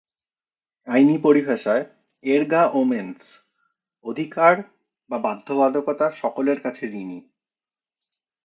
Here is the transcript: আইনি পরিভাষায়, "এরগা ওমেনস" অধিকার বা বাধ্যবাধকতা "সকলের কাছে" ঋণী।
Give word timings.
আইনি 0.87 1.15
পরিভাষায়, 1.17 1.83
"এরগা 2.23 2.63
ওমেনস" 2.73 3.21
অধিকার 4.05 4.53
বা 5.09 5.17
বাধ্যবাধকতা 5.17 6.05
"সকলের 6.21 6.59
কাছে" 6.61 6.83
ঋণী। 6.93 7.19